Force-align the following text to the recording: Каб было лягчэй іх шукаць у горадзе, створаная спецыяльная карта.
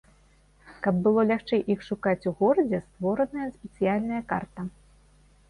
Каб 0.85 0.95
было 1.07 1.25
лягчэй 1.31 1.61
іх 1.73 1.83
шукаць 1.89 2.27
у 2.33 2.33
горадзе, 2.41 2.81
створаная 2.87 3.47
спецыяльная 3.59 4.23
карта. 4.35 4.61